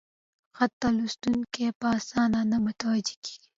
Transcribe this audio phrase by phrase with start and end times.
[0.57, 3.47] خط ته لوستونکي په اسانه نه متوجه کېږي: